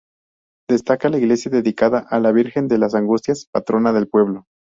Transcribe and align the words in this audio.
Destaca 0.67 1.09
la 1.09 1.19
iglesia 1.19 1.51
dedicada 1.51 1.99
a 2.09 2.19
la 2.19 2.31
Virgen 2.31 2.67
de 2.67 2.79
las 2.79 2.95
Angustias, 2.95 3.45
patrona 3.53 3.93
del 3.93 4.07
pueblo. 4.07 4.47